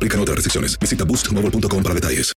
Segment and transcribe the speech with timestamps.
[0.00, 0.78] Aplican otras restricciones.
[0.78, 2.32] Visita boostmobile.com para detalles.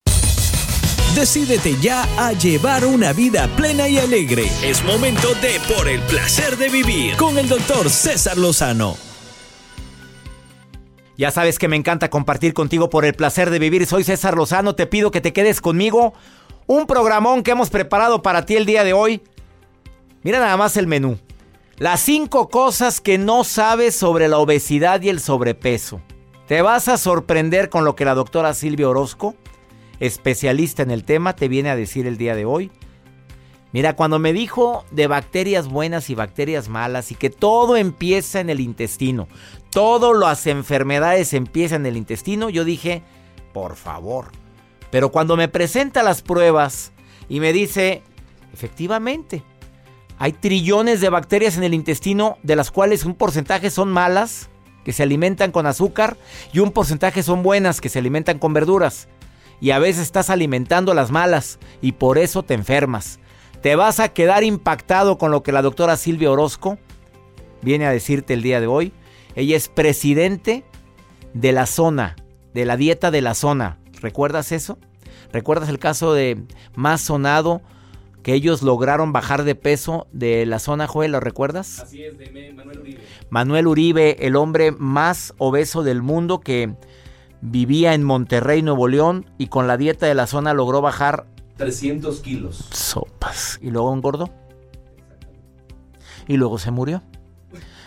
[1.13, 4.49] Decídete ya a llevar una vida plena y alegre.
[4.63, 8.97] Es momento de Por el placer de vivir con el doctor César Lozano.
[11.19, 13.85] Ya sabes que me encanta compartir contigo por el placer de vivir.
[13.85, 16.15] Soy César Lozano, te pido que te quedes conmigo.
[16.65, 19.21] Un programón que hemos preparado para ti el día de hoy.
[20.23, 21.19] Mira nada más el menú.
[21.77, 26.01] Las cinco cosas que no sabes sobre la obesidad y el sobrepeso.
[26.51, 29.35] Te vas a sorprender con lo que la doctora Silvia Orozco,
[30.01, 32.71] especialista en el tema, te viene a decir el día de hoy.
[33.71, 38.49] Mira, cuando me dijo de bacterias buenas y bacterias malas y que todo empieza en
[38.49, 39.29] el intestino,
[39.69, 43.01] todas las enfermedades empiezan en el intestino, yo dije,
[43.53, 44.33] por favor.
[44.89, 46.91] Pero cuando me presenta las pruebas
[47.29, 48.03] y me dice,
[48.51, 49.41] efectivamente,
[50.17, 54.50] hay trillones de bacterias en el intestino, de las cuales un porcentaje son malas,
[54.83, 56.17] que se alimentan con azúcar,
[56.53, 59.07] y un porcentaje son buenas, que se alimentan con verduras.
[59.59, 63.19] Y a veces estás alimentando las malas, y por eso te enfermas.
[63.61, 66.79] Te vas a quedar impactado con lo que la doctora Silvia Orozco
[67.61, 68.91] viene a decirte el día de hoy.
[69.35, 70.63] Ella es presidente
[71.33, 72.15] de la zona,
[72.53, 73.77] de la dieta de la zona.
[74.01, 74.79] ¿Recuerdas eso?
[75.31, 76.43] ¿Recuerdas el caso de
[76.75, 77.61] más sonado
[78.23, 81.11] que ellos lograron bajar de peso de la zona, Joel?
[81.11, 81.79] ¿Lo recuerdas?
[81.79, 83.01] Así es, de Manuel Uribe.
[83.29, 86.75] Manuel Uribe, el hombre más obeso del mundo que
[87.41, 91.25] vivía en Monterrey, Nuevo León, y con la dieta de la zona logró bajar
[91.57, 92.67] 300 kilos.
[92.71, 93.59] sopas.
[93.61, 94.29] Y luego engordó.
[96.27, 97.01] Y luego se murió.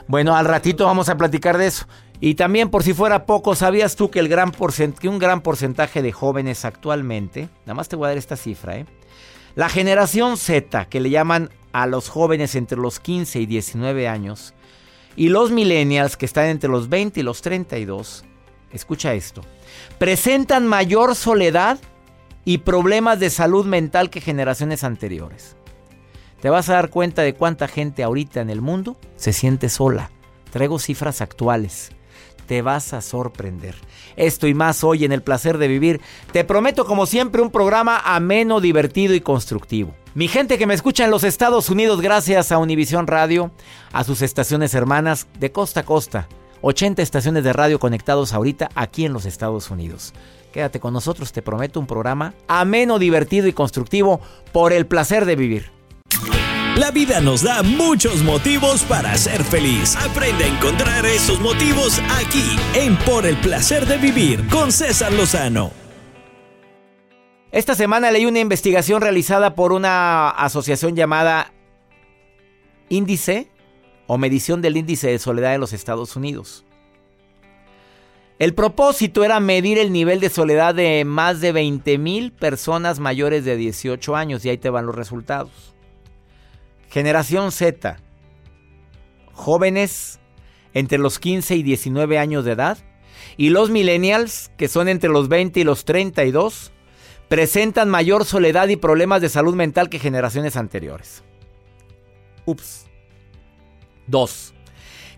[0.07, 1.87] Bueno, al ratito vamos a platicar de eso.
[2.21, 5.41] Y también, por si fuera poco, ¿sabías tú que, el gran porcent que un gran
[5.41, 8.87] porcentaje de jóvenes actualmente, nada más te voy a dar esta cifra, ¿eh?
[9.55, 14.55] La generación Z, que le llaman a los jóvenes entre los 15 y 19 años,
[15.17, 18.25] y los millennials, que están entre los 20 y los 32,
[18.73, 19.43] escucha esto,
[19.99, 21.79] presentan mayor soledad
[22.45, 25.57] y problemas de salud mental que generaciones anteriores.
[26.41, 30.11] Te vas a dar cuenta de cuánta gente ahorita en el mundo se siente sola.
[30.51, 31.91] Traigo cifras actuales.
[32.47, 33.75] Te vas a sorprender.
[34.17, 36.01] Esto y más hoy en El Placer de Vivir.
[36.33, 39.95] Te prometo como siempre un programa ameno, divertido y constructivo.
[40.15, 43.51] Mi gente que me escucha en los Estados Unidos gracias a Univisión Radio,
[43.93, 46.29] a sus estaciones hermanas de costa a costa.
[46.61, 50.15] 80 estaciones de radio conectados ahorita aquí en los Estados Unidos.
[50.53, 54.21] Quédate con nosotros, te prometo un programa ameno, divertido y constructivo
[54.53, 55.74] por el placer de vivir.
[56.79, 59.95] La vida nos da muchos motivos para ser feliz.
[59.95, 65.71] Aprende a encontrar esos motivos aquí en Por el placer de vivir con César Lozano.
[67.53, 71.53] Esta semana leí una investigación realizada por una asociación llamada
[72.89, 73.53] Índice
[74.09, 76.65] o Medición del Índice de Soledad en los Estados Unidos.
[78.41, 83.45] El propósito era medir el nivel de soledad de más de 20 mil personas mayores
[83.45, 85.74] de 18 años y ahí te van los resultados.
[86.95, 87.97] Generación Z,
[89.33, 90.21] jóvenes
[90.75, 92.79] entre los 15 y 19 años de edad,
[93.37, 96.73] y los millennials, que son entre los 20 y los 32,
[97.27, 101.25] presentan mayor soledad y problemas de salud mental que generaciones anteriores.
[102.45, 102.87] Ups.
[104.07, 104.55] 2.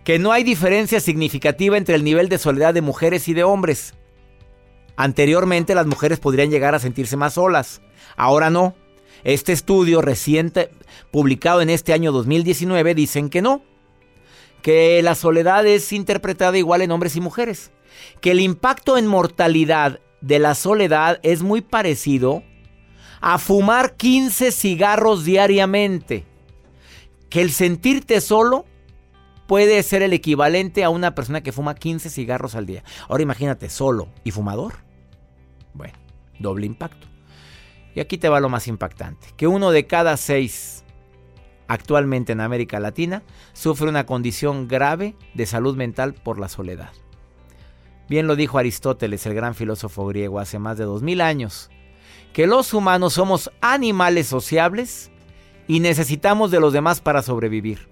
[0.03, 3.93] Que no hay diferencia significativa entre el nivel de soledad de mujeres y de hombres.
[4.95, 7.83] Anteriormente las mujeres podrían llegar a sentirse más solas.
[8.15, 8.73] Ahora no.
[9.27, 10.69] Este estudio reciente
[11.11, 13.61] publicado en este año 2019 dicen que no.
[14.61, 17.71] Que la soledad es interpretada igual en hombres y mujeres.
[18.21, 22.41] Que el impacto en mortalidad de la soledad es muy parecido
[23.19, 26.23] a fumar 15 cigarros diariamente.
[27.29, 28.65] Que el sentirte solo
[29.45, 32.85] puede ser el equivalente a una persona que fuma 15 cigarros al día.
[33.09, 34.75] Ahora imagínate, solo y fumador.
[35.73, 35.95] Bueno,
[36.39, 37.16] doble impacto.
[37.97, 40.83] Y aquí te va lo más impactante, que uno de cada seis
[41.67, 43.23] actualmente en América Latina
[43.53, 46.91] sufre una condición grave de salud mental por la soledad.
[48.07, 51.71] Bien lo dijo Aristóteles, el gran filósofo griego, hace más de dos mil años,
[52.33, 55.09] que los humanos somos animales sociables
[55.67, 57.89] y necesitamos de los demás para sobrevivir.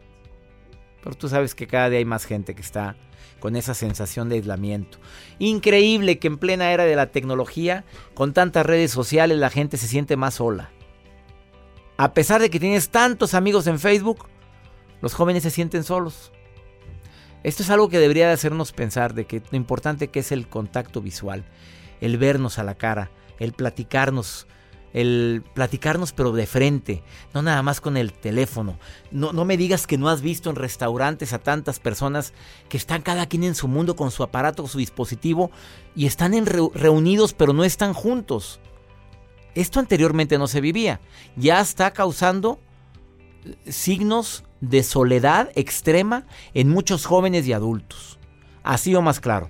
[1.03, 2.95] Pero tú sabes que cada día hay más gente que está
[3.45, 4.97] con esa sensación de aislamiento.
[5.37, 9.87] Increíble que en plena era de la tecnología, con tantas redes sociales, la gente se
[9.87, 10.71] siente más sola.
[11.95, 14.29] A pesar de que tienes tantos amigos en Facebook,
[14.99, 16.31] los jóvenes se sienten solos.
[17.43, 20.47] Esto es algo que debería de hacernos pensar de que lo importante que es el
[20.47, 21.45] contacto visual,
[22.01, 24.47] el vernos a la cara, el platicarnos,
[24.95, 27.03] el platicarnos pero de frente,
[27.33, 28.79] no nada más con el teléfono.
[29.11, 32.33] No, no me digas que no has visto en restaurantes a tantas personas
[32.69, 35.51] que están cada quien en su mundo con su aparato, su dispositivo
[35.97, 38.61] y están reunidos pero no están juntos.
[39.53, 41.01] Esto anteriormente no se vivía.
[41.35, 42.61] Ya está causando
[43.67, 48.17] signos de soledad extrema en muchos jóvenes y adultos.
[48.63, 49.49] Así o más claro.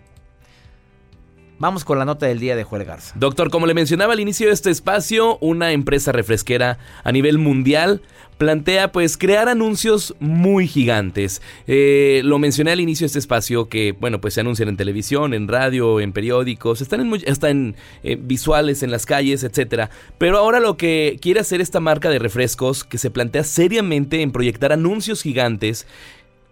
[1.58, 3.14] Vamos con la nota del día de Joel Garza.
[3.18, 8.02] Doctor, como le mencionaba al inicio de este espacio, una empresa refresquera a nivel mundial
[8.38, 11.42] plantea pues crear anuncios muy gigantes.
[11.68, 15.34] Eh, lo mencioné al inicio de este espacio que, bueno, pues se anuncian en televisión,
[15.34, 19.90] en radio, en periódicos, están en, están eh, visuales en las calles, etcétera.
[20.18, 24.32] Pero ahora lo que quiere hacer esta marca de refrescos, que se plantea seriamente en
[24.32, 25.88] proyectar anuncios gigantes,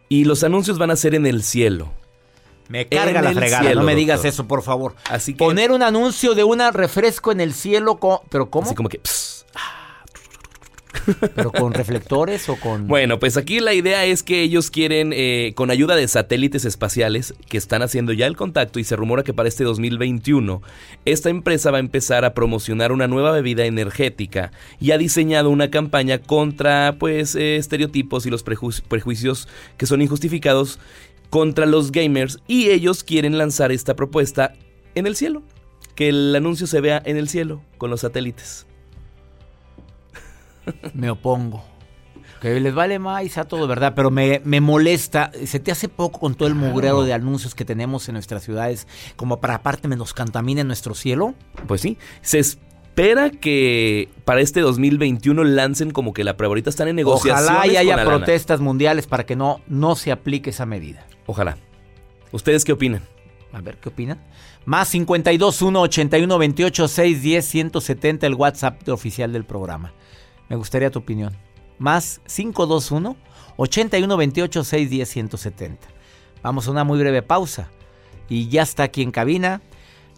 [0.09, 1.91] y los anuncios van a ser en el cielo.
[2.73, 4.95] Me carga la fregada, no me digas eso, por favor.
[5.07, 7.99] Así que poner un anuncio de un refresco en el cielo,
[8.29, 8.65] pero ¿cómo?
[8.65, 8.99] Así como que
[11.35, 12.87] ¿Pero con reflectores o con...?
[12.87, 17.35] Bueno, pues aquí la idea es que ellos quieren, eh, con ayuda de satélites espaciales,
[17.47, 20.63] que están haciendo ya el contacto y se rumora que para este 2021,
[21.05, 25.69] esta empresa va a empezar a promocionar una nueva bebida energética y ha diseñado una
[25.69, 29.47] campaña contra, pues, eh, estereotipos y los prejuicios
[29.77, 30.79] que son injustificados
[31.33, 34.53] contra los gamers y ellos quieren lanzar esta propuesta
[34.93, 35.41] en el cielo.
[35.95, 38.67] Que el anuncio se vea en el cielo con los satélites.
[40.93, 41.65] Me opongo.
[42.39, 43.93] Que les vale más a todo, ¿verdad?
[43.95, 45.31] Pero me, molesta.
[45.45, 48.85] Se te hace poco con todo el mugrero de anuncios que tenemos en nuestras ciudades,
[49.15, 51.33] como para aparte me nos contamine nuestro cielo.
[51.67, 51.97] Pues sí.
[52.21, 52.41] Se
[52.93, 56.51] espera que para este 2021 lancen como que la prueba.
[56.51, 57.49] Ahorita están en negociaciones.
[57.49, 61.07] Ojalá y haya protestas mundiales para que no, no se aplique esa medida.
[61.25, 61.57] Ojalá.
[62.31, 63.01] ¿Ustedes qué opinan?
[63.51, 64.23] A ver, ¿qué opinan?
[64.65, 69.91] Más 52 1 81 28 610 170 el WhatsApp oficial del programa.
[70.47, 71.35] Me gustaría tu opinión.
[71.79, 73.17] Más 521
[73.57, 75.87] 81 28 610 170.
[76.43, 77.71] Vamos a una muy breve pausa.
[78.29, 79.61] Y ya está aquí en cabina.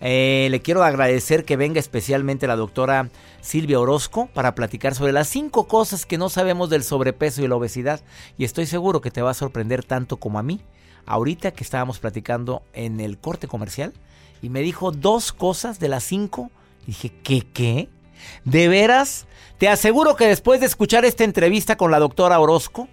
[0.01, 3.09] Eh, le quiero agradecer que venga especialmente la doctora
[3.41, 7.55] Silvia Orozco para platicar sobre las cinco cosas que no sabemos del sobrepeso y la
[7.55, 8.01] obesidad.
[8.37, 10.61] Y estoy seguro que te va a sorprender tanto como a mí
[11.05, 13.93] ahorita que estábamos platicando en el corte comercial
[14.41, 16.51] y me dijo dos cosas de las cinco.
[16.85, 17.89] Dije, ¿qué qué?
[18.43, 19.27] ¿De veras?
[19.57, 22.87] Te aseguro que después de escuchar esta entrevista con la doctora Orozco,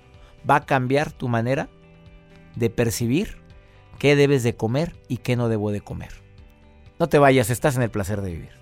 [0.49, 1.69] va a cambiar tu manera
[2.57, 3.39] de percibir
[3.99, 6.22] qué debes de comer y qué no debo de comer.
[7.03, 8.62] No te vayas, estás en el placer de vivir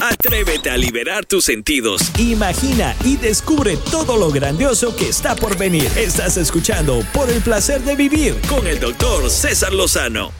[0.00, 2.12] Atrévete a liberar tus sentidos.
[2.18, 5.90] Imagina y descubre todo lo grandioso que está por venir.
[5.96, 10.32] Estás escuchando Por el placer de vivir con el doctor César Lozano.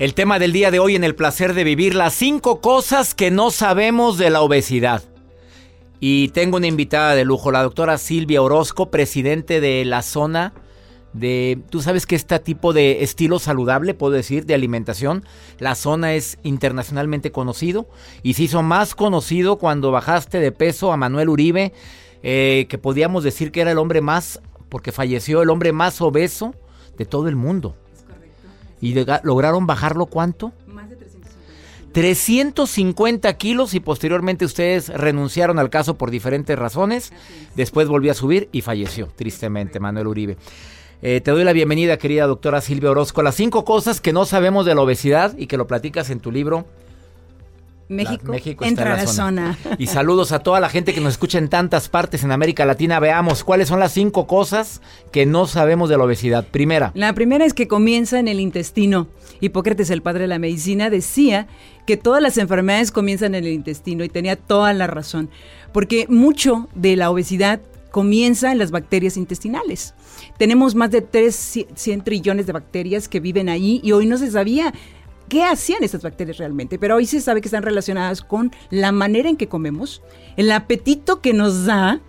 [0.00, 3.30] El tema del día de hoy en el placer de vivir, las cinco cosas que
[3.30, 5.04] no sabemos de la obesidad.
[6.00, 10.54] Y tengo una invitada de lujo, la doctora Silvia Orozco, presidente de la zona
[11.12, 15.24] de, tú sabes que este tipo de estilo saludable, puedo decir, de alimentación,
[15.58, 17.88] la zona es internacionalmente conocido
[18.22, 21.72] y se hizo más conocido cuando bajaste de peso a Manuel Uribe,
[22.22, 26.54] eh, que podíamos decir que era el hombre más, porque falleció el hombre más obeso
[26.96, 27.74] de todo el mundo.
[27.94, 28.48] Es correcto.
[28.80, 30.52] ¿Y de- lograron bajarlo cuánto?
[30.68, 31.92] Más de 350.
[31.92, 37.12] 350 kilos y posteriormente ustedes renunciaron al caso por diferentes razones.
[37.56, 40.36] Después volvió a subir y falleció, tristemente, Manuel Uribe.
[41.02, 43.22] Eh, te doy la bienvenida, querida doctora Silvia Orozco.
[43.22, 46.30] Las cinco cosas que no sabemos de la obesidad y que lo platicas en tu
[46.30, 46.66] libro.
[47.88, 49.58] México, La- México está entra en la la zona.
[49.62, 49.76] zona.
[49.78, 53.00] Y saludos a toda la gente que nos escucha en tantas partes en América Latina.
[53.00, 54.80] Veamos cuáles son las cinco cosas
[55.10, 56.46] que no sabemos de la obesidad.
[56.46, 59.08] Primera, La primera es que comienza en el intestino.
[59.40, 61.48] Hipócrates, el padre de la medicina, decía
[61.86, 65.28] que todas las enfermedades comienzan en el intestino y tenía toda la razón,
[65.72, 69.94] porque mucho de la obesidad comienza en las bacterias intestinales.
[70.38, 74.30] Tenemos más de 3, 100 trillones de bacterias que viven ahí y hoy no se
[74.30, 74.72] sabía
[75.28, 79.28] qué hacían estas bacterias realmente, pero hoy se sabe que están relacionadas con la manera
[79.28, 80.02] en que comemos,
[80.36, 82.00] el apetito que nos da,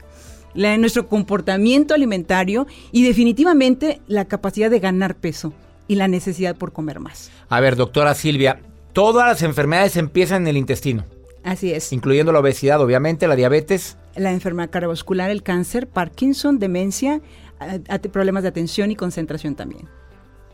[0.53, 5.53] la- nuestro comportamiento alimentario y definitivamente la capacidad de ganar peso
[5.87, 7.29] y la necesidad por comer más.
[7.49, 8.59] a ver, doctora Silvia,
[8.93, 11.05] todas las enfermedades empiezan en el intestino,
[11.43, 11.91] Así es.
[11.91, 13.97] incluyendo la obesidad, obviamente, la diabetes.
[14.15, 17.21] La enfermedad cardiovascular, el cáncer, Parkinson, demencia,
[17.59, 19.87] a- problemas de atención y concentración también.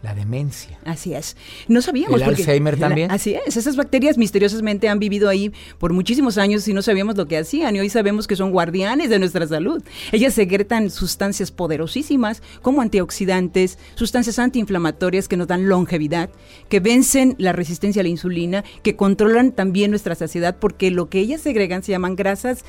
[0.08, 0.80] La demencia.
[0.86, 1.36] Así es.
[1.68, 2.22] No sabíamos.
[2.22, 3.12] ¿El porque- Alzheimer la- también?
[3.12, 3.58] así es.
[3.58, 7.76] Esas bacterias misteriosamente han vivido ahí por muchísimos años y no sabíamos lo que hacían.
[7.76, 9.84] Y hoy sabemos que son guardianes de nuestra salud.
[10.14, 16.30] Ellas secretan sustancias poderosísimas como antioxidantes, sustancias antiinflamatorias que nos dan longevidad,
[16.70, 21.20] que vencen la resistencia a la insulina, que controlan también nuestra saciedad, porque lo que
[21.20, 22.64] ellas segregan se llaman grasas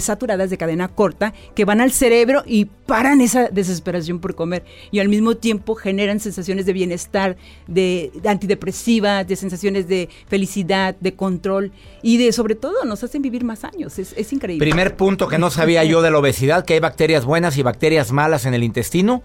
[0.00, 5.00] saturadas de cadena corta que van al cerebro y paran esa desesperación por comer y
[5.00, 11.14] al mismo tiempo generan sensaciones de bienestar, de, de antidepresivas, de sensaciones de felicidad, de
[11.14, 13.98] control y de sobre todo nos hacen vivir más años.
[13.98, 14.64] Es increíble.
[14.64, 18.12] Primer punto que no sabía yo de la obesidad, que hay bacterias buenas y bacterias
[18.12, 19.22] malas en el intestino.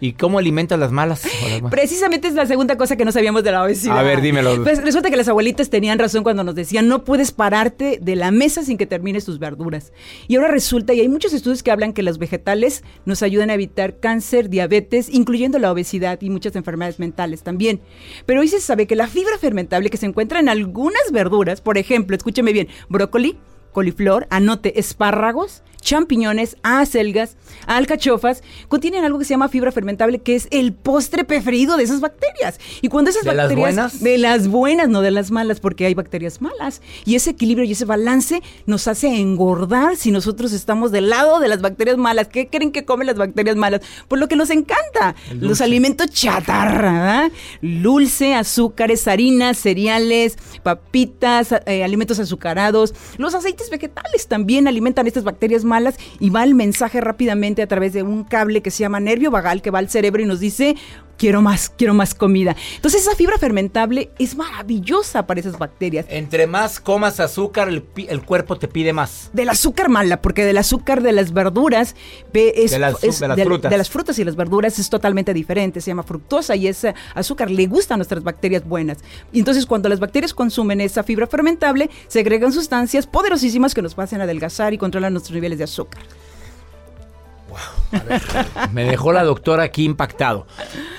[0.00, 1.24] ¿Y cómo alimentas las malas?
[1.60, 1.70] las?
[1.70, 3.98] Precisamente es la segunda cosa que no sabíamos de la obesidad.
[3.98, 4.62] A ver, dímelo.
[4.62, 8.30] Pues resulta que las abuelitas tenían razón cuando nos decían no puedes pararte de la
[8.30, 9.92] mesa sin que termines tus verduras.
[10.26, 13.54] Y ahora resulta, y hay muchos estudios que hablan que los vegetales nos ayudan a
[13.54, 17.80] evitar cáncer, diabetes, incluyendo la obesidad y muchas enfermedades mentales también.
[18.24, 21.76] Pero hoy se sabe que la fibra fermentable que se encuentra en algunas verduras, por
[21.76, 23.38] ejemplo, escúcheme bien, brócoli,
[23.72, 30.48] coliflor, anote, espárragos, champiñones, acelgas, alcachofas, contienen algo que se llama fibra fermentable, que es
[30.50, 32.58] el postre preferido de esas bacterias.
[32.82, 33.74] Y cuando esas ¿De las bacterias...
[33.74, 34.00] buenas?
[34.00, 36.82] De las buenas, no de las malas, porque hay bacterias malas.
[37.04, 41.48] Y ese equilibrio y ese balance nos hace engordar si nosotros estamos del lado de
[41.48, 42.28] las bacterias malas.
[42.28, 43.80] ¿Qué creen que comen las bacterias malas?
[44.08, 45.14] Por lo que nos encanta.
[45.34, 47.30] Los alimentos chatarra.
[47.62, 52.94] Dulce, azúcares, harinas, cereales, papitas, eh, alimentos azucarados.
[53.18, 55.79] Los aceites vegetales también alimentan estas bacterias malas
[56.18, 59.62] y va el mensaje rápidamente a través de un cable que se llama nervio vagal
[59.62, 60.76] que va al cerebro y nos dice
[61.20, 62.56] quiero más, quiero más comida.
[62.76, 66.06] Entonces esa fibra fermentable es maravillosa para esas bacterias.
[66.08, 69.28] Entre más comas azúcar, el, el cuerpo te pide más.
[69.34, 71.94] Del azúcar mala, porque del azúcar de las verduras
[72.32, 73.70] ve- es, De las- es- de las frutas.
[73.70, 75.82] de las frutas y las verduras es totalmente diferente.
[75.82, 78.98] Se llama fructosa y ese azúcar le gusta a nuestras bacterias buenas.
[79.30, 84.22] Y entonces cuando las bacterias consumen esa fibra fermentable, segregan sustancias poderosísimas que nos hacen
[84.22, 86.00] adelgazar y controlan nuestros niveles de azúcar.
[88.72, 90.46] Me dejó la doctora aquí impactado.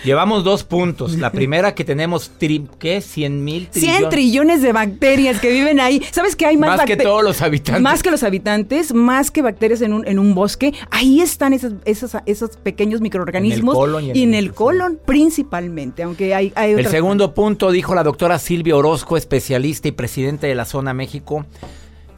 [0.03, 1.17] Llevamos dos puntos.
[1.17, 3.01] La primera que tenemos, tri- ¿qué?
[3.01, 6.01] 100 mil 100 trillones de bacterias que viven ahí.
[6.11, 7.81] ¿Sabes que hay más Más que todos los habitantes.
[7.81, 10.73] Más que los habitantes, más que bacterias en un, en un bosque.
[10.89, 13.75] Ahí están esos, esos, esos pequeños microorganismos.
[13.75, 17.71] colon y en y en el el colon principalmente, aunque hay, hay El segundo punto
[17.71, 21.45] dijo la doctora Silvia Orozco, especialista y presidente de la Zona México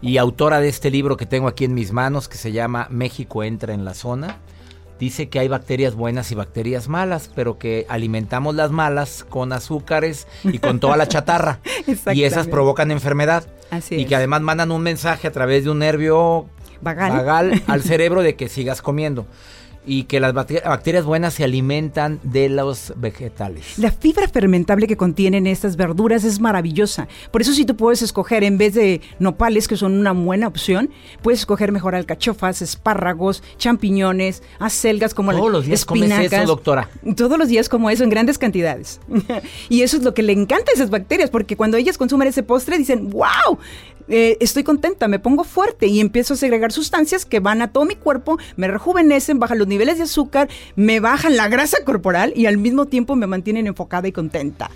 [0.02, 3.44] y autora de este libro que tengo aquí en mis manos que se llama México
[3.44, 4.38] entra en la zona.
[5.00, 10.28] Dice que hay bacterias buenas y bacterias malas, pero que alimentamos las malas con azúcares
[10.44, 11.60] y con toda la chatarra.
[12.14, 13.46] y esas provocan enfermedad.
[13.72, 14.08] Así y es.
[14.08, 16.48] que además mandan un mensaje a través de un nervio
[16.82, 17.12] Vagal.
[17.12, 19.26] vagal al cerebro de que sigas comiendo.
[19.86, 23.78] Y que las bacte- bacterias buenas se alimentan de los vegetales.
[23.78, 27.08] La fibra fermentable que contienen estas verduras es maravillosa.
[27.32, 30.90] Por eso si tú puedes escoger en vez de nopales, que son una buena opción,
[31.22, 36.40] puedes escoger mejor alcachofas, espárragos, champiñones, acelgas como Todos la- los días comes espinacas.
[36.44, 36.90] eso, doctora.
[37.18, 39.02] Todos los días como eso, en grandes cantidades.
[39.70, 42.44] y eso es lo que le encanta a esas bacterias, porque cuando ellas consumen ese
[42.44, 43.58] postre dicen, wow,
[44.08, 47.86] eh, estoy contenta, me pongo fuerte y empiezo a segregar sustancias que van a todo
[47.86, 52.46] mi cuerpo, me rejuvenecen, bajan los niveles de azúcar, me bajan la grasa corporal y
[52.46, 54.70] al mismo tiempo me mantienen enfocada y contenta.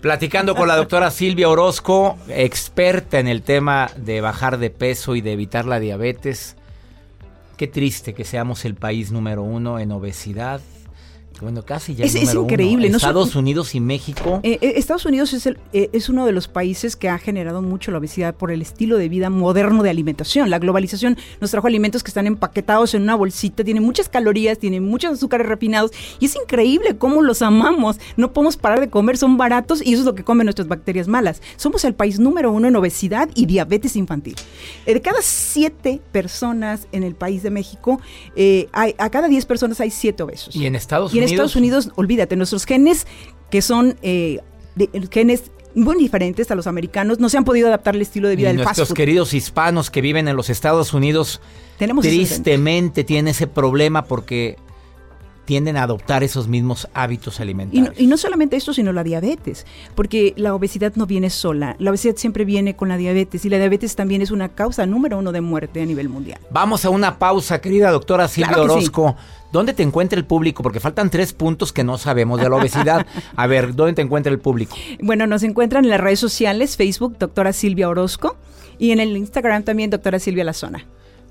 [0.00, 5.20] Platicando con la doctora Silvia Orozco, experta en el tema de bajar de peso y
[5.20, 6.54] de evitar la diabetes.
[7.56, 10.60] Qué triste que seamos el país número uno en obesidad.
[11.40, 12.94] Bueno, casi ya Es- el es increíble, uno.
[12.94, 14.40] no so- Estados Unidos y México.
[14.42, 17.60] Eh, eh, Estados Unidos es, el- eh, es uno de los países que ha generado
[17.62, 20.48] mucho la obesidad por el estilo de vida moderno de alimentación.
[20.50, 24.84] La globalización nos trajo alimentos que están empaquetados en una bolsita, tienen muchas calorías, tienen
[24.84, 25.90] muchos azúcares refinados
[26.20, 27.98] y es increíble cómo los amamos.
[28.16, 31.06] No podemos parar de comer, son baratos y eso es lo que comen nuestras bacterias
[31.08, 31.42] malas.
[31.56, 34.36] Somos el país número uno en obesidad y diabetes infantil.
[34.86, 38.00] De cada siete personas en el país de México,
[38.72, 40.54] hay- a cada diez personas hay siete obesos.
[40.56, 41.46] y en Estados en Unidos.
[41.46, 43.06] Estados Unidos, olvídate, nuestros genes,
[43.50, 44.40] que son eh,
[44.74, 48.36] de- genes muy diferentes a los americanos, no se han podido adaptar al estilo de
[48.36, 48.96] vida y del fast nuestros food.
[48.96, 51.40] queridos hispanos que viven en los Estados Unidos
[51.78, 54.56] Tenemos tristemente tienen ese problema porque
[55.44, 57.94] tienden a adoptar esos mismos hábitos Y no, alimentarios.
[58.00, 59.64] y no solamente esto, sino la diabetes,
[59.94, 63.58] porque la obesidad no viene sola, la obesidad siempre viene con la diabetes y la
[63.58, 66.40] diabetes también es una causa número uno de muerte a nivel mundial.
[66.50, 68.86] Vamos a una pausa, querida doctora Silvia Claro sí.
[69.52, 70.62] ¿Dónde te encuentra el público?
[70.62, 73.06] Porque faltan tres puntos que no sabemos de la obesidad.
[73.36, 74.76] A ver, ¿dónde te encuentra el público?
[75.00, 78.36] Bueno, nos encuentran en las redes sociales, Facebook, doctora Silvia Orozco,
[78.78, 80.86] y en el Instagram también, doctora Silvia Lazona.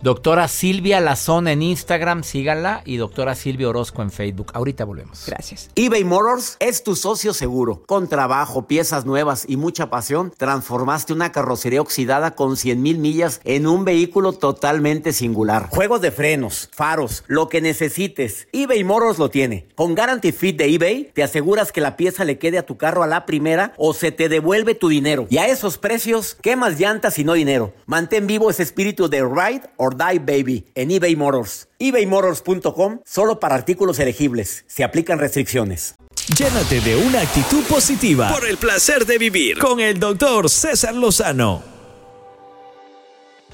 [0.05, 4.51] Doctora Silvia Lazón en Instagram, síganla, y doctora Silvia Orozco en Facebook.
[4.53, 5.23] Ahorita volvemos.
[5.25, 5.71] Gracias.
[5.73, 7.81] eBay Motors es tu socio seguro.
[7.87, 13.41] Con trabajo, piezas nuevas y mucha pasión, transformaste una carrocería oxidada con 100 mil millas
[13.45, 15.69] en un vehículo totalmente singular.
[15.71, 19.69] Juegos de frenos, faros, lo que necesites, eBay Motors lo tiene.
[19.73, 23.01] Con Guarantee Fit de eBay, te aseguras que la pieza le quede a tu carro
[23.01, 25.25] a la primera o se te devuelve tu dinero.
[25.31, 27.73] Y a esos precios, ¿qué más llantas y no dinero?
[27.87, 31.69] Mantén vivo ese espíritu de Ride or Die Baby en eBay Motors.
[31.79, 34.65] ebaymotors.com solo para artículos elegibles.
[34.67, 35.95] Se aplican restricciones.
[36.37, 41.61] Llénate de una actitud positiva por el placer de vivir con el doctor César Lozano.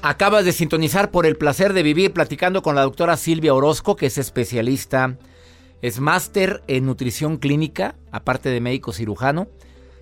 [0.00, 4.06] Acabas de sintonizar por el placer de vivir platicando con la doctora Silvia Orozco, que
[4.06, 5.16] es especialista,
[5.80, 9.48] es máster en nutrición clínica, aparte de médico cirujano,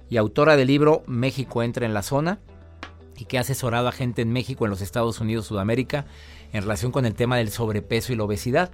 [0.08, 2.38] y autora del libro México entra en la zona,
[3.20, 6.06] y que ha asesorado a gente en México, en los Estados Unidos, Sudamérica,
[6.52, 8.70] en relación con el tema del sobrepeso y la obesidad.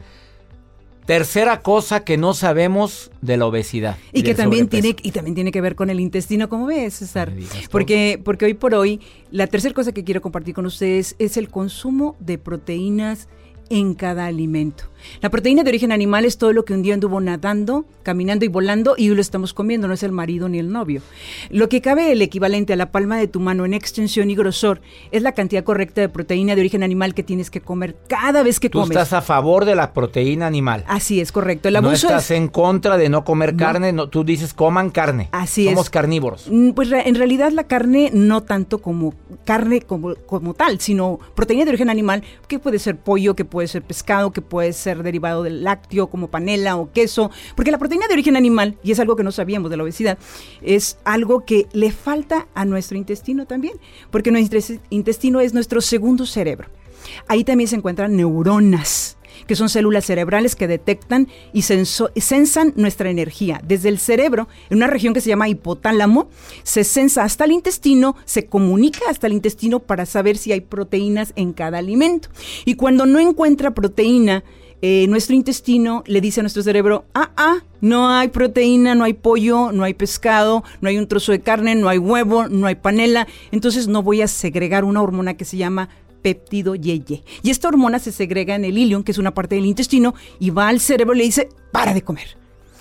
[1.04, 3.96] Tercera cosa que no sabemos de la obesidad.
[4.12, 4.94] Y que también sobrepeso.
[4.94, 7.32] tiene, y también tiene que ver con el intestino, ¿cómo ves, César?
[7.70, 11.48] Porque, porque hoy por hoy, la tercera cosa que quiero compartir con ustedes es el
[11.48, 13.28] consumo de proteínas
[13.70, 14.84] en cada alimento.
[15.20, 18.48] La proteína de origen animal es todo lo que un día anduvo nadando, caminando y
[18.48, 21.00] volando y hoy lo estamos comiendo, no es el marido ni el novio.
[21.50, 24.80] Lo que cabe el equivalente a la palma de tu mano en extensión y grosor
[25.12, 28.58] es la cantidad correcta de proteína de origen animal que tienes que comer cada vez
[28.58, 28.96] que Tú comes.
[28.96, 30.82] estás a favor de la proteína animal.
[30.88, 31.68] Así es, correcto.
[31.68, 32.36] El no abuso estás es...
[32.36, 33.58] en contra de no comer No.
[33.58, 35.28] carne, no, tú dices coman carne.
[35.30, 35.90] Así Somos es.
[35.90, 36.48] carnívoros.
[36.50, 41.64] Mm, Pues en realidad la carne no tanto como carne como, como tal, sino proteína
[41.64, 45.42] de origen animal, que puede ser pollo, que puede ser pescado, que puede ser derivado
[45.42, 49.16] del lácteo, como panela o queso, porque la proteína de origen animal, y es algo
[49.16, 50.18] que no sabíamos de la obesidad,
[50.60, 53.72] es algo que le falta a nuestro intestino también,
[54.10, 56.68] porque nuestro intestino es nuestro segundo cerebro.
[57.28, 59.16] Ahí también se encuentran neuronas
[59.46, 63.60] que son células cerebrales que detectan y sensan nuestra energía.
[63.66, 66.28] Desde el cerebro, en una región que se llama hipotálamo,
[66.62, 71.32] se sensa hasta el intestino, se comunica hasta el intestino para saber si hay proteínas
[71.36, 72.28] en cada alimento.
[72.64, 74.44] Y cuando no encuentra proteína,
[74.82, 79.14] eh, nuestro intestino le dice a nuestro cerebro, ah, ah, no hay proteína, no hay
[79.14, 82.74] pollo, no hay pescado, no hay un trozo de carne, no hay huevo, no hay
[82.74, 85.88] panela, entonces no voy a segregar una hormona que se llama
[86.26, 87.22] péptido yeye.
[87.44, 90.50] Y esta hormona se segrega en el ilion, que es una parte del intestino, y
[90.50, 92.36] va al cerebro y le dice, para de comer.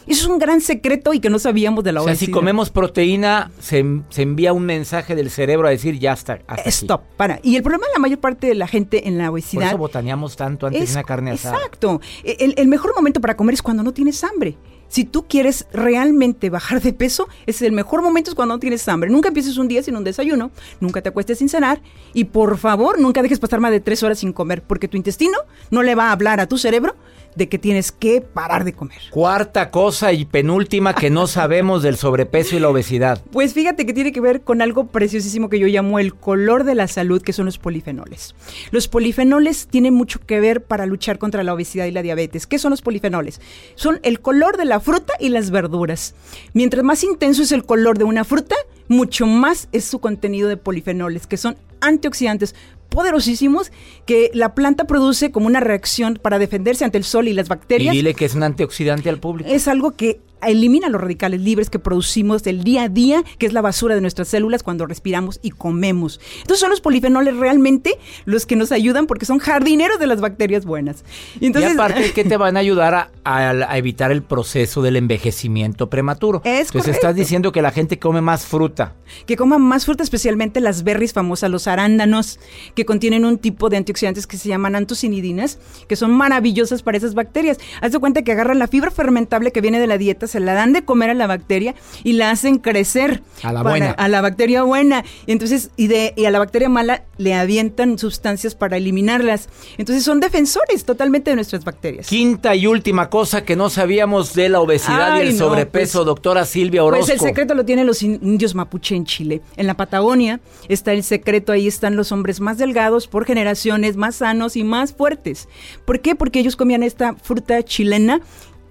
[0.07, 2.25] Eso es un gran secreto y que no sabíamos de la O sea, obesidad.
[2.27, 6.39] si comemos proteína, se, se envía un mensaje del cerebro a decir ya está.
[6.47, 6.69] hasta aquí".
[6.69, 7.39] Stop, para.
[7.43, 9.77] Y el problema de la mayor parte de la gente en la Por obesidad eso
[9.77, 11.55] botaneamos tanto antes de una carne asada.
[11.57, 12.01] Exacto.
[12.23, 14.57] E, El, el mejor momento para comer es cuando no tienes hambre.
[14.87, 18.87] Si tú quieres realmente bajar de peso, es el mejor momento es cuando no tienes
[18.87, 19.09] hambre.
[19.09, 21.81] Nunca empieces un día sin un desayuno, nunca te acuestes sin cenar
[22.13, 25.37] y por favor nunca dejes pasar más de tres horas sin comer porque tu intestino
[25.71, 26.95] no le va a hablar a tu cerebro
[27.35, 28.97] de que tienes que parar de comer.
[29.11, 33.21] Cuarta cosa y penúltima que no sabemos del sobrepeso y la obesidad.
[33.31, 36.75] Pues fíjate que tiene que ver con algo preciosísimo que yo llamo el color de
[36.75, 38.35] la salud, que son los polifenoles.
[38.71, 42.47] Los polifenoles tienen mucho que ver para luchar contra la obesidad y la diabetes.
[42.47, 43.41] ¿Qué son los polifenoles?
[43.75, 46.15] Son el color de la la fruta y las verduras.
[46.51, 48.57] Mientras más intenso es el color de una fruta,
[48.89, 52.55] mucho más es su contenido de polifenoles, que son antioxidantes
[52.89, 53.71] poderosísimos
[54.05, 57.93] que la planta produce como una reacción para defenderse ante el sol y las bacterias.
[57.93, 59.49] Y dile que es un antioxidante al público.
[59.49, 63.53] Es algo que elimina los radicales libres que producimos del día a día, que es
[63.53, 66.19] la basura de nuestras células cuando respiramos y comemos.
[66.37, 70.65] Entonces son los polifenoles realmente los que nos ayudan porque son jardineros de las bacterias
[70.65, 71.03] buenas.
[71.39, 75.89] Y, entonces, y aparte que te van a ayudar a, evitar el proceso del envejecimiento
[75.89, 76.41] prematuro.
[76.43, 78.93] Es entonces estás diciendo que la gente come más fruta.
[79.25, 82.39] Que coma más fruta, especialmente las berries famosas, los arándanos,
[82.73, 87.13] que contienen un tipo de antioxidantes que se llaman antocinidinas, que son maravillosas para esas
[87.13, 87.57] bacterias.
[87.81, 90.53] Haz de cuenta que agarran la fibra fermentable que viene de la dieta, se la
[90.53, 93.23] dan de comer a la bacteria y la hacen crecer.
[93.43, 93.91] A la buena.
[93.91, 95.03] A la bacteria buena.
[95.27, 99.49] Entonces, y, de, y a la bacteria mala le avientan sustancias para eliminarlas.
[99.77, 102.07] Entonces son defensores totalmente de nuestras bacterias.
[102.07, 106.45] Quinta y última cosa que no sabíamos de la obesidad y el sobrepeso, pues, doctora
[106.45, 107.05] Silvia Orozco.
[107.05, 109.41] Pues el secreto lo tienen los indios mapuche en Chile.
[109.57, 114.17] En la Patagonia está el secreto, ahí están los hombres más delgados por generaciones, más
[114.17, 115.47] sanos y más fuertes.
[115.85, 116.15] ¿Por qué?
[116.15, 118.21] Porque ellos comían esta fruta chilena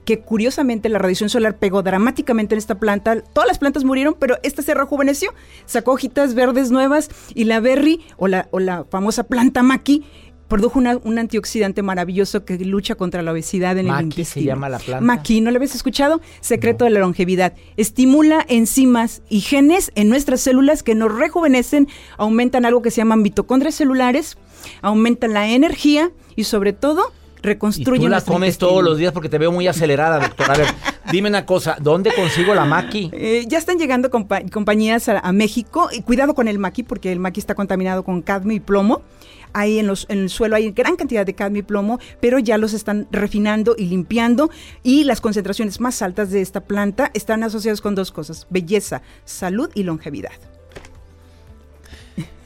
[0.04, 3.20] que curiosamente la radiación solar pegó dramáticamente en esta planta.
[3.20, 5.32] Todas las plantas murieron, pero esta se rejuveneció,
[5.66, 10.04] sacó hojitas verdes nuevas y la berry o la, o la famosa planta maqui
[10.48, 14.44] produjo un antioxidante maravilloso que lucha contra la obesidad en el intestino.
[14.44, 15.04] se llama la planta.
[15.04, 16.20] Maqui, ¿no lo habías escuchado?
[16.40, 17.54] Secreto de la longevidad.
[17.76, 21.88] Estimula enzimas y genes en nuestras células que nos rejuvenecen,
[22.18, 24.36] aumentan algo que se llaman mitocondrias celulares,
[24.82, 27.12] aumentan la energía y sobre todo
[27.44, 28.02] reconstruyen.
[28.02, 30.54] Y tú la comes todos los días porque te veo muy acelerada, doctora.
[30.54, 30.66] A ver,
[31.12, 33.10] dime una cosa, ¿dónde consigo la maqui?
[33.12, 35.88] Eh, ya están llegando compañías a, México.
[35.92, 39.02] Y cuidado con el maqui porque el maqui está contaminado con cadmio y plomo.
[39.52, 42.58] Ahí en, los, en el suelo hay gran cantidad de cadmio y plomo, pero ya
[42.58, 44.50] los están refinando y limpiando.
[44.82, 49.70] Y las concentraciones más altas de esta planta están asociadas con dos cosas, belleza, salud
[49.74, 50.32] y longevidad.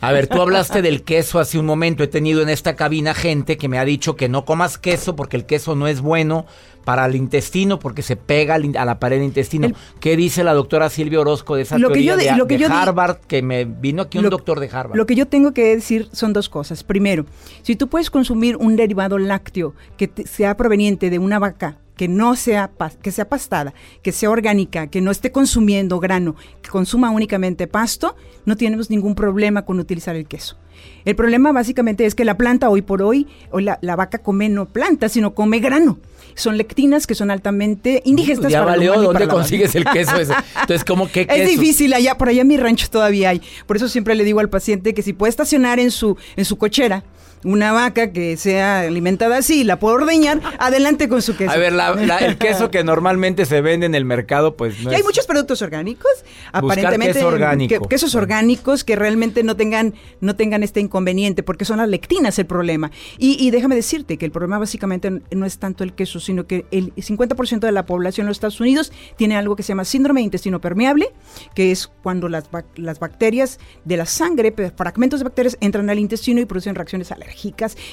[0.00, 2.04] A ver, tú hablaste del queso hace un momento.
[2.04, 5.36] He tenido en esta cabina gente que me ha dicho que no comas queso porque
[5.36, 6.46] el queso no es bueno
[6.88, 9.68] para el intestino porque se pega a la pared del intestino.
[10.00, 13.18] ¿Qué dice la doctora Silvia Orozco de esa teoría de, Harvard?
[13.26, 14.96] que me vino aquí un doctor de Harvard.
[14.96, 16.84] Lo que yo tengo que decir son dos cosas.
[16.84, 17.26] Primero,
[17.60, 22.36] si tú puedes consumir un derivado lácteo que sea proveniente de una vaca que no
[22.36, 22.70] sea,
[23.02, 28.16] que sea pastada, que sea orgánica, que no esté consumiendo grano, que consuma únicamente pasto,
[28.46, 30.56] no tenemos ningún problema con utilizar el queso.
[31.04, 34.66] El problema básicamente es que la planta hoy por hoy, hoy la, vaca come no
[34.66, 35.98] planta, sino come grano.
[36.34, 38.52] Son lectinas que son altamente indigestas.
[38.52, 40.34] Ya valió, ¿dónde consigues el queso ese?
[40.60, 43.42] Entonces, ¿cómo que Es difícil allá, por allá en mi rancho todavía hay.
[43.66, 46.58] Por eso siempre le digo al paciente que si puede estacionar en su, en su
[46.58, 47.02] cochera,
[47.44, 51.50] una vaca que sea alimentada así, la puedo ordeñar, adelante con su queso.
[51.50, 51.72] A ver,
[52.20, 55.62] el queso que normalmente se vende en el mercado, pues no y hay muchos productos
[55.62, 56.10] orgánicos,
[56.52, 57.88] aparentemente queso orgánico.
[57.88, 62.46] quesos orgánicos que realmente no tengan no tengan este inconveniente, porque son las lectinas el
[62.46, 62.90] problema.
[63.18, 66.94] Y, déjame decirte que el problema básicamente no es tanto el queso, sino que el
[66.94, 70.24] 50% de la población en los Estados Unidos tiene algo que se llama síndrome de
[70.24, 71.12] intestino permeable,
[71.54, 72.44] que es cuando las,
[72.76, 77.27] las bacterias de la sangre, fragmentos de bacterias entran al intestino y producen reacciones alérgicas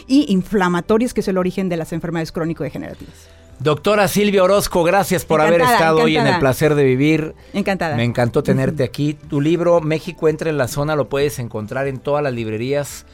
[0.07, 3.29] y inflamatorias, que es el origen de las enfermedades crónico-degenerativas.
[3.59, 7.35] Doctora Silvia Orozco, gracias por haber estado hoy en el placer de vivir.
[7.53, 7.95] Encantada.
[7.95, 9.13] Me encantó tenerte aquí.
[9.13, 13.05] Tu libro México entra en la zona lo puedes encontrar en todas las librerías.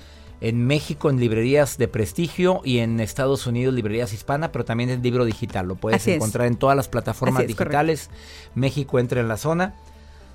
[0.42, 5.04] En México en librerías de prestigio y en Estados Unidos librerías hispana, pero también en
[5.04, 5.68] libro digital.
[5.68, 8.10] Lo puedes encontrar en todas las plataformas digitales.
[8.56, 9.76] México entra en la zona.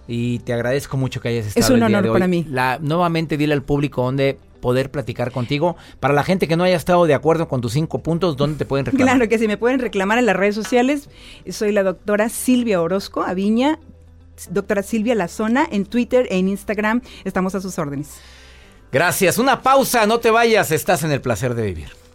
[0.08, 1.66] Y te agradezco mucho que hayas estado.
[1.66, 2.46] Es un honor para mí.
[2.48, 5.76] La, nuevamente dile al público dónde poder platicar contigo.
[6.00, 8.64] Para la gente que no haya estado de acuerdo con tus cinco puntos, ¿dónde te
[8.64, 9.16] pueden reclamar?
[9.16, 11.08] Claro que sí, me pueden reclamar en las redes sociales.
[11.48, 13.78] Soy la doctora Silvia Orozco Aviña,
[14.50, 17.02] doctora Silvia La Zona, en Twitter e en Instagram.
[17.24, 18.20] Estamos a sus órdenes.
[18.92, 19.38] Gracias.
[19.38, 22.05] Una pausa, no te vayas, estás en el placer de vivir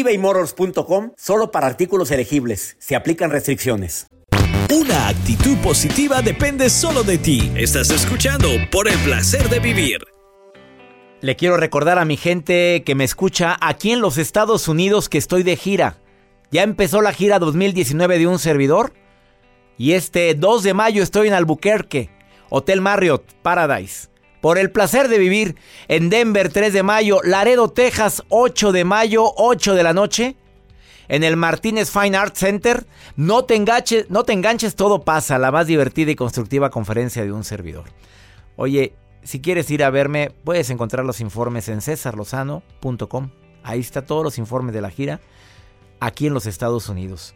[0.00, 2.76] ebaymotors.com solo para artículos elegibles.
[2.78, 4.06] Se aplican restricciones.
[4.70, 7.52] Una actitud positiva depende solo de ti.
[7.54, 9.98] Estás escuchando por el placer de vivir.
[11.20, 15.18] Le quiero recordar a mi gente que me escucha aquí en los Estados Unidos que
[15.18, 15.98] estoy de gira.
[16.50, 18.92] Ya empezó la gira 2019 de un servidor.
[19.78, 22.10] Y este 2 de mayo estoy en Albuquerque.
[22.50, 24.08] Hotel Marriott Paradise.
[24.46, 25.56] Por el placer de vivir
[25.88, 30.36] en Denver 3 de mayo, Laredo, Texas 8 de mayo, 8 de la noche.
[31.08, 35.50] En el Martínez Fine Art Center, no te, enganches, no te enganches, todo pasa, la
[35.50, 37.86] más divertida y constructiva conferencia de un servidor.
[38.54, 43.30] Oye, si quieres ir a verme, puedes encontrar los informes en cesarlozano.com.
[43.64, 45.20] Ahí está todos los informes de la gira
[45.98, 47.34] aquí en los Estados Unidos.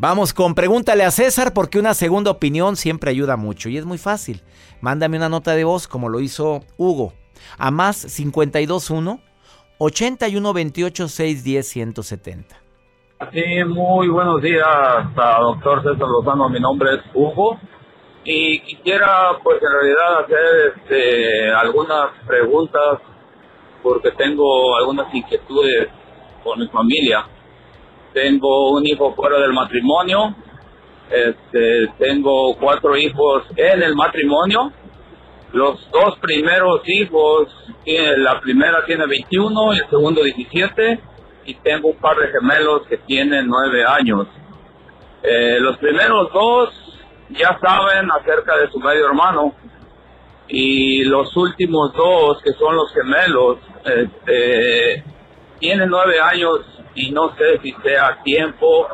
[0.00, 3.98] Vamos con pregúntale a César porque una segunda opinión siempre ayuda mucho y es muy
[3.98, 4.42] fácil.
[4.80, 7.14] Mándame una nota de voz como lo hizo Hugo
[7.58, 9.20] a más 521
[9.78, 12.56] 8128 610 170.
[13.32, 14.64] Sí, muy buenos días,
[15.16, 16.48] doctor César Lozano.
[16.48, 17.58] Mi nombre es Hugo
[18.22, 23.00] y quisiera, pues en realidad, hacer este, algunas preguntas
[23.82, 25.88] porque tengo algunas inquietudes
[26.44, 27.26] con mi familia.
[28.12, 30.34] Tengo un hijo fuera del matrimonio,
[31.10, 34.72] este, tengo cuatro hijos en el matrimonio.
[35.52, 37.48] Los dos primeros hijos,
[37.86, 41.00] la primera tiene 21 y el segundo 17,
[41.46, 44.26] y tengo un par de gemelos que tienen 9 años.
[45.22, 46.70] Eh, los primeros dos
[47.30, 49.54] ya saben acerca de su medio hermano,
[50.48, 55.04] y los últimos dos, que son los gemelos, este,
[55.60, 56.60] tienen nueve años
[56.94, 58.88] y no sé si sea tiempo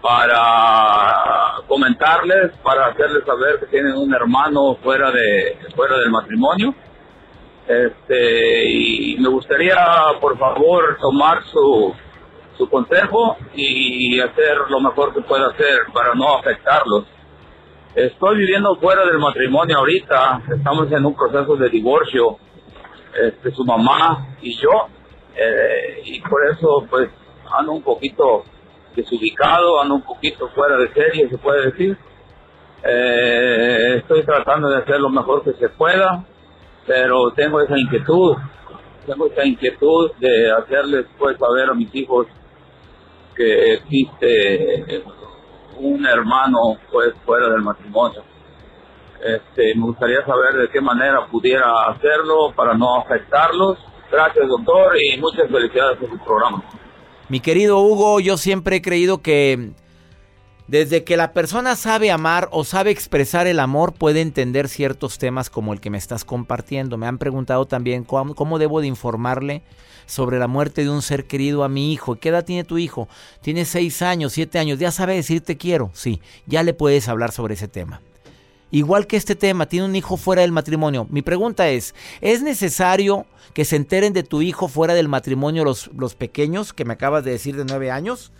[0.00, 6.74] para comentarles, para hacerles saber que tienen un hermano fuera de fuera del matrimonio.
[7.68, 9.76] Este, y me gustaría,
[10.20, 11.94] por favor, tomar su,
[12.58, 17.04] su consejo y hacer lo mejor que pueda hacer para no afectarlos.
[17.94, 22.38] Estoy viviendo fuera del matrimonio ahorita, estamos en un proceso de divorcio,
[23.14, 24.88] este, su mamá y yo,
[25.36, 27.08] eh, y por eso pues
[27.50, 28.44] ando un poquito
[28.94, 31.96] desubicado, ando un poquito fuera de serie, se puede decir.
[32.84, 36.24] Eh, estoy tratando de hacer lo mejor que se pueda,
[36.86, 38.36] pero tengo esa inquietud,
[39.06, 42.26] tengo esa inquietud de hacerles pues saber a mis hijos
[43.36, 45.04] que existe
[45.78, 48.22] un hermano pues fuera del matrimonio.
[49.22, 53.78] Este, me gustaría saber de qué manera pudiera hacerlo para no afectarlos.
[54.12, 56.62] Gracias, doctor, y muchas felicidades por su programa.
[57.30, 59.70] Mi querido Hugo, yo siempre he creído que
[60.68, 65.48] desde que la persona sabe amar o sabe expresar el amor, puede entender ciertos temas
[65.48, 66.98] como el que me estás compartiendo.
[66.98, 69.62] Me han preguntado también cómo, cómo debo de informarle
[70.04, 72.16] sobre la muerte de un ser querido a mi hijo.
[72.16, 73.08] ¿Qué edad tiene tu hijo?
[73.40, 74.78] Tiene seis años, siete años.
[74.78, 75.90] ¿Ya sabe decir te quiero?
[75.94, 78.02] Sí, ya le puedes hablar sobre ese tema.
[78.72, 81.06] Igual que este tema, tiene un hijo fuera del matrimonio.
[81.10, 85.90] Mi pregunta es, ¿es necesario que se enteren de tu hijo fuera del matrimonio los,
[85.94, 88.32] los pequeños que me acabas de decir de nueve años?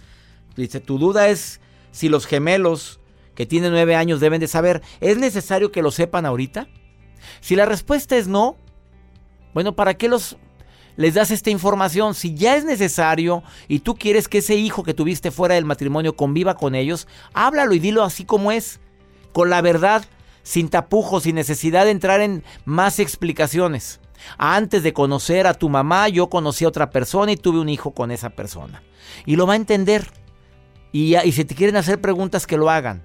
[0.57, 2.99] Dice, tu duda es si los gemelos
[3.35, 4.81] que tienen nueve años deben de saber.
[5.01, 6.67] ¿Es necesario que lo sepan ahorita?
[7.43, 8.57] Si la respuesta es no,
[9.53, 10.39] bueno, ¿para qué los
[10.97, 12.15] les das esta información.
[12.15, 16.17] Si ya es necesario y tú quieres que ese hijo que tuviste fuera del matrimonio
[16.17, 18.81] conviva con ellos, háblalo y dilo así como es,
[19.33, 20.05] con la verdad,
[20.43, 24.01] sin tapujos, sin necesidad de entrar en más explicaciones.
[24.39, 27.93] Antes de conocer a tu mamá, yo conocí a otra persona y tuve un hijo
[27.93, 28.83] con esa persona.
[29.27, 30.07] Y lo va a entender.
[30.93, 33.03] Y, y si te quieren hacer preguntas, que lo hagan.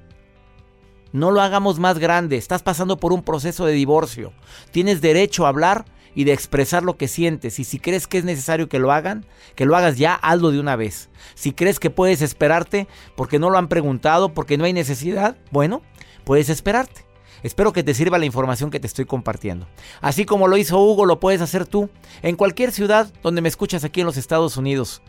[1.12, 2.38] No lo hagamos más grande.
[2.38, 4.34] Estás pasando por un proceso de divorcio.
[4.72, 7.60] Tienes derecho a hablar y de expresar lo que sientes.
[7.60, 10.60] Y si crees que es necesario que lo hagan, que lo hagas ya, hazlo de
[10.60, 11.10] una vez.
[11.36, 15.82] Si crees que puedes esperarte porque no lo han preguntado, porque no hay necesidad, bueno,
[16.24, 17.07] puedes esperarte.
[17.44, 19.68] Espero que te sirva la información que te estoy compartiendo.
[20.02, 21.90] Así como lo hizo Hugo, lo puedes hacer tú.
[22.22, 25.02] En cualquier ciudad donde me escuchas aquí en los Estados Unidos.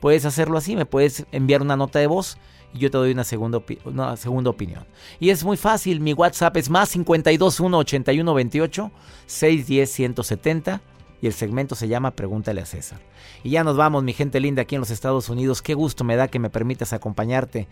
[0.00, 2.38] Puedes hacerlo así, me puedes enviar una nota de voz
[2.72, 4.86] y yo te doy una segunda, una segunda opinión.
[5.18, 8.90] Y es muy fácil, mi WhatsApp es más 521 81 28
[9.26, 10.80] 610 170
[11.20, 13.00] y el segmento se llama Pregúntale a César.
[13.42, 15.62] Y ya nos vamos, mi gente linda, aquí en los Estados Unidos.
[15.62, 17.68] Qué gusto me da que me permitas acompañarte.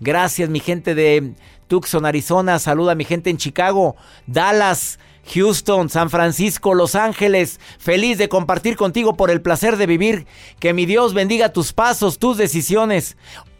[0.00, 1.34] Gracias, mi gente de
[1.68, 2.58] Tucson, Arizona.
[2.58, 4.98] Saluda a mi gente en Chicago, Dallas,
[5.34, 7.60] Houston, San Francisco, Los Ángeles.
[7.78, 10.26] Feliz de compartir contigo por el placer de vivir.
[10.58, 13.16] Que mi Dios bendiga tus pasos, tus decisiones.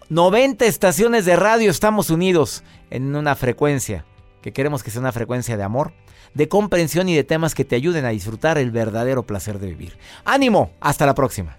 [0.08, 4.04] 90 estaciones de radio estamos unidos en una frecuencia
[4.42, 5.92] que queremos que sea una frecuencia de amor,
[6.34, 9.98] de comprensión y de temas que te ayuden a disfrutar el verdadero placer de vivir.
[10.24, 11.56] Ánimo, hasta la próxima.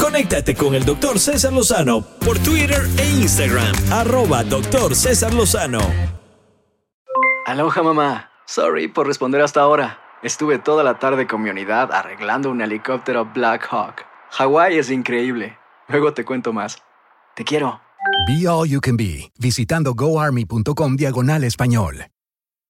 [0.00, 5.80] Conéctate con el doctor César Lozano por Twitter e Instagram, arroba doctor César Lozano.
[7.46, 9.98] Aloha mamá, sorry por responder hasta ahora.
[10.22, 14.04] Estuve toda la tarde con mi unidad arreglando un helicóptero Black Hawk.
[14.30, 15.58] Hawái es increíble.
[15.88, 16.78] Luego te cuento más.
[17.34, 17.80] Te quiero.
[18.26, 22.06] Be All You Can Be, visitando goarmy.com diagonal español.